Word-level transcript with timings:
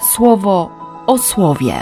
słowo 0.00 0.70
o 1.06 1.18
słowie. 1.18 1.74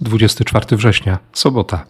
Dwudziesty 0.00 0.44
czwarty 0.44 0.76
września, 0.76 1.18
sobota. 1.32 1.84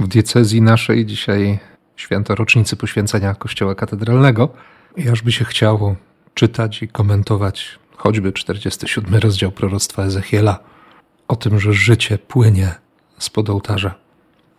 W 0.00 0.08
diecezji 0.08 0.62
naszej 0.62 1.06
dzisiaj 1.06 1.58
święto 1.96 2.34
rocznicy 2.34 2.76
poświęcenia 2.76 3.34
Kościoła 3.34 3.74
Katedralnego 3.74 4.48
i 4.96 5.08
ażby 5.08 5.32
się 5.32 5.44
chciało 5.44 5.96
czytać 6.34 6.82
i 6.82 6.88
komentować 6.88 7.78
choćby 7.96 8.32
47 8.32 9.14
rozdział 9.14 9.52
proroctwa 9.52 10.02
Ezechiela 10.02 10.58
o 11.28 11.36
tym, 11.36 11.60
że 11.60 11.72
życie 11.72 12.18
płynie 12.18 12.74
spod 13.18 13.50
ołtarza, 13.50 13.94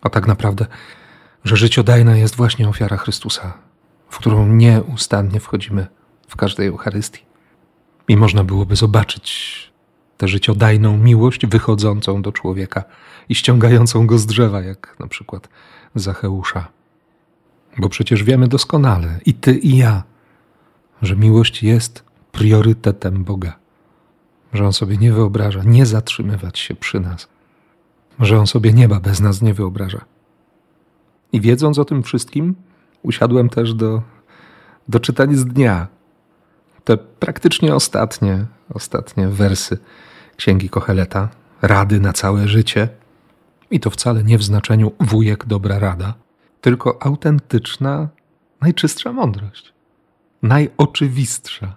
a 0.02 0.10
tak 0.10 0.26
naprawdę, 0.26 0.66
że 1.44 1.56
życiodajna 1.56 2.16
jest 2.16 2.36
właśnie 2.36 2.68
ofiara 2.68 2.96
Chrystusa, 2.96 3.58
w 4.08 4.18
którą 4.18 4.46
nieustannie 4.46 5.40
wchodzimy 5.40 5.86
w 6.28 6.36
każdej 6.36 6.66
Eucharystii. 6.66 7.24
I 8.08 8.16
można 8.16 8.44
byłoby 8.44 8.76
zobaczyć 8.76 9.70
tę 10.16 10.28
życiodajną 10.28 10.96
miłość 10.96 11.46
wychodzącą 11.46 12.22
do 12.22 12.32
człowieka 12.32 12.84
i 13.28 13.34
ściągającą 13.34 14.06
go 14.06 14.18
z 14.18 14.26
drzewa, 14.26 14.60
jak 14.62 14.96
na 14.98 15.06
przykład 15.06 15.48
Zacheusza. 15.94 16.68
Bo 17.78 17.88
przecież 17.88 18.24
wiemy 18.24 18.48
doskonale, 18.48 19.20
i 19.26 19.34
ty, 19.34 19.54
i 19.54 19.76
ja, 19.76 20.02
że 21.02 21.16
miłość 21.16 21.62
jest 21.62 22.04
priorytetem 22.32 23.24
Boga, 23.24 23.59
że 24.52 24.66
On 24.66 24.72
sobie 24.72 24.96
nie 24.96 25.12
wyobraża 25.12 25.62
nie 25.64 25.86
zatrzymywać 25.86 26.58
się 26.58 26.74
przy 26.74 27.00
nas, 27.00 27.28
że 28.20 28.38
On 28.38 28.46
sobie 28.46 28.72
nieba 28.72 29.00
bez 29.00 29.20
nas 29.20 29.42
nie 29.42 29.54
wyobraża. 29.54 30.04
I 31.32 31.40
wiedząc 31.40 31.78
o 31.78 31.84
tym 31.84 32.02
wszystkim, 32.02 32.54
usiadłem 33.02 33.48
też 33.48 33.74
do, 33.74 34.02
do 34.88 35.00
czytania 35.00 35.36
z 35.36 35.44
dnia. 35.44 35.86
Te 36.84 36.96
praktycznie 36.96 37.74
ostatnie, 37.74 38.46
ostatnie 38.74 39.28
wersy 39.28 39.78
Księgi 40.36 40.68
Kocheleta, 40.68 41.28
rady 41.62 42.00
na 42.00 42.12
całe 42.12 42.48
życie. 42.48 42.88
I 43.70 43.80
to 43.80 43.90
wcale 43.90 44.24
nie 44.24 44.38
w 44.38 44.42
znaczeniu 44.42 44.92
wujek 45.00 45.46
dobra 45.46 45.78
rada, 45.78 46.14
tylko 46.60 47.02
autentyczna, 47.02 48.08
najczystsza 48.60 49.12
mądrość, 49.12 49.72
najoczywistsza, 50.42 51.76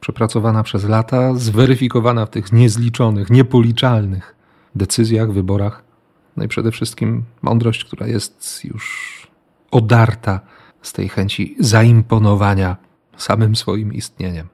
przepracowana 0.00 0.62
przez 0.62 0.84
lata, 0.84 1.34
zweryfikowana 1.34 2.26
w 2.26 2.30
tych 2.30 2.52
niezliczonych, 2.52 3.30
niepoliczalnych 3.30 4.34
decyzjach, 4.74 5.32
wyborach. 5.32 5.82
No 6.36 6.44
i 6.44 6.48
przede 6.48 6.70
wszystkim 6.72 7.24
mądrość, 7.42 7.84
która 7.84 8.06
jest 8.06 8.64
już 8.64 9.26
odarta 9.70 10.40
z 10.82 10.92
tej 10.92 11.08
chęci 11.08 11.56
zaimponowania 11.58 12.76
samym 13.16 13.56
swoim 13.56 13.92
istnieniem. 13.92 14.48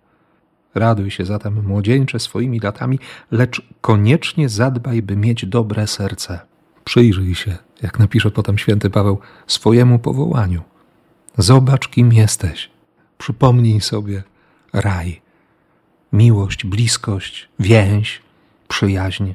Raduj 0.74 1.11
się 1.11 1.24
zatem, 1.24 1.67
młodzieńcze, 1.67 2.19
swoimi 2.19 2.61
latami, 2.61 2.98
lecz 3.30 3.62
koniecznie 3.80 4.48
zadbaj, 4.48 5.02
by 5.02 5.17
mieć 5.17 5.47
dobre 5.47 5.86
serce. 5.86 6.41
Przyjrzyj 6.84 7.34
się, 7.34 7.56
jak 7.83 7.98
napisze 7.98 8.30
potem 8.30 8.58
święty 8.58 8.91
Paweł, 8.91 9.19
swojemu 9.47 9.98
powołaniu. 9.98 10.62
Zobacz, 11.39 11.89
kim 11.89 12.12
jesteś. 12.12 12.70
Przypomnij 13.19 13.80
sobie 13.80 14.22
raj, 14.72 15.20
miłość, 16.17 16.67
bliskość, 16.67 17.48
więź, 17.59 18.22
przyjaźń. 18.69 19.33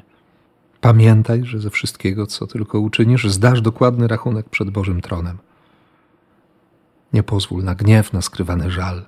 Pamiętaj, 0.80 1.44
że 1.44 1.60
ze 1.60 1.70
wszystkiego, 1.70 2.26
co 2.26 2.46
tylko 2.46 2.80
uczynisz, 2.80 3.28
zdasz 3.28 3.60
dokładny 3.60 4.08
rachunek 4.08 4.48
przed 4.48 4.70
Bożym 4.70 5.00
tronem. 5.00 5.38
Nie 7.12 7.22
pozwól 7.22 7.64
na 7.64 7.74
gniew, 7.74 8.12
na 8.12 8.22
skrywany 8.22 8.70
żal. 8.70 9.06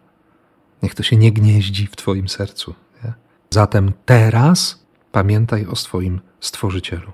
Niech 0.83 0.95
to 0.95 1.03
się 1.03 1.17
nie 1.17 1.33
gnieździ 1.33 1.87
w 1.87 1.97
Twoim 1.97 2.29
sercu. 2.29 2.75
Nie? 3.05 3.13
Zatem 3.51 3.93
teraz 4.05 4.85
pamiętaj 5.13 5.67
o 5.67 5.77
swoim 5.77 6.21
Stworzycielu. 6.41 7.13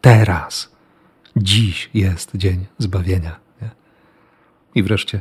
Teraz, 0.00 0.72
dziś 1.36 1.90
jest 1.94 2.30
dzień 2.34 2.66
zbawienia. 2.78 3.40
Nie? 3.62 3.70
I 4.74 4.82
wreszcie 4.82 5.20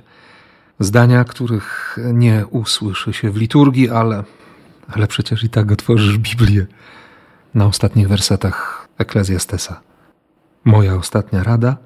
zdania, 0.79 1.23
których 1.23 1.97
nie 2.13 2.45
usłyszy 2.47 3.13
się 3.13 3.31
w 3.31 3.37
liturgii, 3.37 3.89
ale, 3.89 4.23
ale 4.93 5.07
przecież 5.07 5.43
i 5.43 5.49
tak 5.49 5.71
otworzysz 5.71 6.17
Biblię 6.17 6.65
na 7.53 7.65
ostatnich 7.65 8.07
wersetach 8.07 8.87
Eklezjastesa. 8.97 9.81
Moja 10.65 10.95
ostatnia 10.95 11.43
rada: 11.43 11.77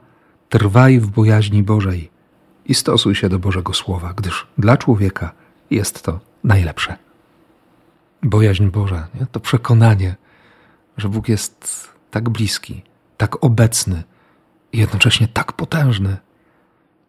trwaj 0.49 0.99
w 0.99 1.07
bojaźni 1.07 1.63
Bożej 1.63 2.11
i 2.65 2.75
stosuj 2.75 3.15
się 3.15 3.29
do 3.29 3.39
Bożego 3.39 3.73
Słowa, 3.73 4.13
gdyż 4.13 4.47
dla 4.57 4.77
człowieka 4.77 5.31
jest 5.71 6.03
to 6.03 6.19
najlepsze. 6.43 6.95
Bojaźń 8.23 8.67
Boża 8.67 9.07
nie? 9.19 9.25
to 9.25 9.39
przekonanie, 9.39 10.15
że 10.97 11.09
Bóg 11.09 11.29
jest 11.29 11.89
tak 12.11 12.29
bliski, 12.29 12.83
tak 13.17 13.43
obecny 13.43 14.03
i 14.73 14.77
jednocześnie 14.77 15.27
tak 15.27 15.53
potężny. 15.53 16.17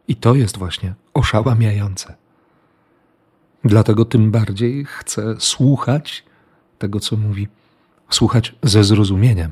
I 0.09 0.17
to 0.17 0.35
jest 0.35 0.59
właśnie 0.59 0.95
oszałamiające. 1.15 2.15
Dlatego 3.65 4.05
tym 4.05 4.31
bardziej 4.31 4.85
chcę 4.85 5.35
słuchać 5.39 6.25
tego, 6.79 7.01
co 7.01 7.17
mówi, 7.17 7.49
słuchać 8.11 8.55
ze 8.63 8.85
zrozumieniem 8.85 9.51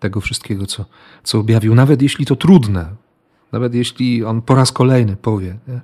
tego 0.00 0.20
wszystkiego, 0.20 0.66
co, 0.66 0.84
co 1.22 1.38
objawił, 1.38 1.74
nawet 1.74 2.02
jeśli 2.02 2.26
to 2.26 2.36
trudne, 2.36 2.86
nawet 3.52 3.74
jeśli 3.74 4.24
on 4.24 4.42
po 4.42 4.54
raz 4.54 4.72
kolejny 4.72 5.16
powie. 5.16 5.56
Nie? 5.68 5.80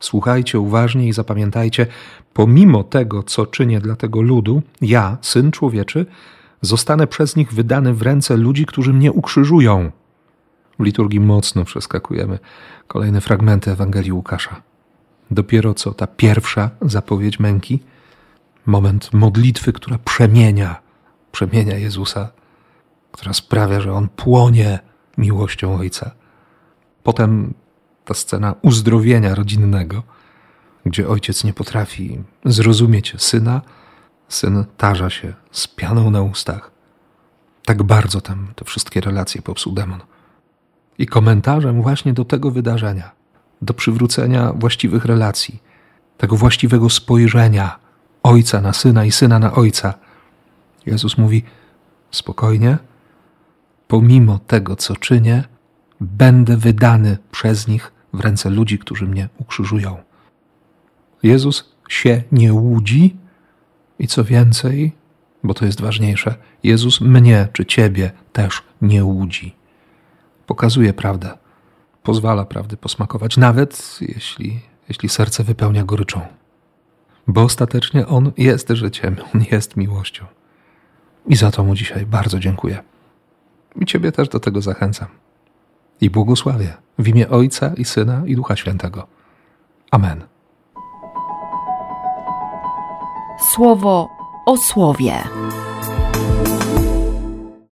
Słuchajcie 0.00 0.60
uważnie 0.60 1.08
i 1.08 1.12
zapamiętajcie, 1.12 1.86
pomimo 2.32 2.84
tego, 2.84 3.22
co 3.22 3.46
czynię 3.46 3.80
dla 3.80 3.96
tego 3.96 4.22
ludu, 4.22 4.62
ja, 4.80 5.18
syn 5.20 5.50
człowieczy, 5.50 6.06
zostanę 6.60 7.06
przez 7.06 7.36
nich 7.36 7.52
wydany 7.52 7.94
w 7.94 8.02
ręce 8.02 8.36
ludzi, 8.36 8.66
którzy 8.66 8.92
mnie 8.92 9.12
ukrzyżują. 9.12 9.90
W 10.78 10.84
liturgii 10.84 11.20
mocno 11.20 11.64
przeskakujemy 11.64 12.38
kolejne 12.86 13.20
fragmenty 13.20 13.70
Ewangelii 13.70 14.12
Łukasza. 14.12 14.62
Dopiero 15.30 15.74
co 15.74 15.94
ta 15.94 16.06
pierwsza 16.06 16.70
zapowiedź 16.82 17.40
męki, 17.40 17.80
moment 18.66 19.12
modlitwy, 19.12 19.72
która 19.72 19.98
przemienia, 19.98 20.80
przemienia 21.32 21.78
Jezusa, 21.78 22.28
która 23.12 23.32
sprawia, 23.32 23.80
że 23.80 23.92
on 23.92 24.08
płonie 24.08 24.78
miłością 25.18 25.76
Ojca. 25.76 26.10
Potem 27.02 27.54
ta 28.04 28.14
scena 28.14 28.54
uzdrowienia 28.62 29.34
rodzinnego, 29.34 30.02
gdzie 30.86 31.08
ojciec 31.08 31.44
nie 31.44 31.52
potrafi 31.52 32.22
zrozumieć 32.44 33.14
syna, 33.18 33.62
syn 34.28 34.64
tarza 34.76 35.10
się 35.10 35.34
z 35.50 35.68
pianą 35.68 36.10
na 36.10 36.22
ustach. 36.22 36.70
Tak 37.64 37.82
bardzo 37.82 38.20
tam 38.20 38.52
te 38.56 38.64
wszystkie 38.64 39.00
relacje 39.00 39.42
popsuł 39.42 39.72
demon. 39.72 40.00
I 40.98 41.06
komentarzem 41.06 41.82
właśnie 41.82 42.12
do 42.12 42.24
tego 42.24 42.50
wydarzenia, 42.50 43.10
do 43.62 43.74
przywrócenia 43.74 44.52
właściwych 44.52 45.04
relacji, 45.04 45.62
tego 46.18 46.36
właściwego 46.36 46.90
spojrzenia 46.90 47.78
ojca 48.22 48.60
na 48.60 48.72
syna 48.72 49.04
i 49.04 49.10
syna 49.10 49.38
na 49.38 49.54
ojca, 49.54 49.94
Jezus 50.86 51.18
mówi: 51.18 51.42
spokojnie, 52.10 52.78
pomimo 53.88 54.38
tego, 54.38 54.76
co 54.76 54.96
czynię, 54.96 55.44
będę 56.00 56.56
wydany 56.56 57.18
przez 57.30 57.68
nich 57.68 57.92
w 58.12 58.20
ręce 58.20 58.50
ludzi, 58.50 58.78
którzy 58.78 59.06
mnie 59.06 59.28
ukrzyżują. 59.38 59.96
Jezus 61.22 61.74
się 61.88 62.22
nie 62.32 62.52
łudzi 62.52 63.16
i 63.98 64.06
co 64.06 64.24
więcej, 64.24 64.92
bo 65.44 65.54
to 65.54 65.66
jest 65.66 65.80
ważniejsze, 65.80 66.34
Jezus 66.62 67.00
mnie 67.00 67.48
czy 67.52 67.66
ciebie 67.66 68.10
też 68.32 68.62
nie 68.82 69.04
łudzi. 69.04 69.54
Pokazuje 70.46 70.92
prawdę, 70.92 71.38
pozwala 72.02 72.44
prawdy 72.44 72.76
posmakować, 72.76 73.36
nawet 73.36 73.98
jeśli, 74.00 74.60
jeśli 74.88 75.08
serce 75.08 75.44
wypełnia 75.44 75.84
goryczą. 75.84 76.20
Bo 77.26 77.42
ostatecznie 77.42 78.06
On 78.06 78.32
jest 78.36 78.68
życiem, 78.68 79.16
On 79.34 79.44
jest 79.52 79.76
miłością. 79.76 80.24
I 81.26 81.36
za 81.36 81.50
to 81.50 81.64
Mu 81.64 81.74
dzisiaj 81.74 82.06
bardzo 82.06 82.38
dziękuję. 82.38 82.82
I 83.76 83.86
Ciebie 83.86 84.12
też 84.12 84.28
do 84.28 84.40
tego 84.40 84.62
zachęcam 84.62 85.08
i 86.00 86.10
błogosławię 86.10 86.74
w 86.98 87.08
imię 87.08 87.28
Ojca 87.28 87.72
i 87.76 87.84
Syna 87.84 88.22
i 88.26 88.36
Ducha 88.36 88.56
Świętego. 88.56 89.06
Amen. 89.90 90.24
Słowo 93.54 94.08
o 94.46 94.56
słowie. 94.56 95.14